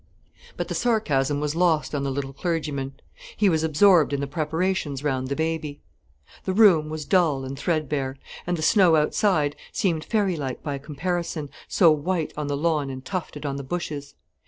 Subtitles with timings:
[0.57, 2.93] But the sarcasm was lost on the little clergyman.
[3.37, 5.83] He was absorbed in the preparations round the baby.
[6.45, 8.17] The room was dull and threadbare,
[8.47, 13.05] and the snow outside seemed fairy like by comparison, so white on the lawn and
[13.05, 14.15] tufted on the bushes.